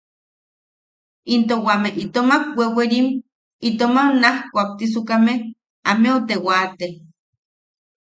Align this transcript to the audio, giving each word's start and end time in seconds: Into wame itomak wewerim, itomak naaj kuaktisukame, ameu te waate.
Into 1.33 1.55
wame 1.65 1.89
itomak 2.03 2.43
wewerim, 2.57 3.07
itomak 3.69 4.07
naaj 4.21 4.37
kuaktisukame, 4.51 5.33
ameu 5.91 6.17
te 6.27 6.35
waate. 6.45 6.87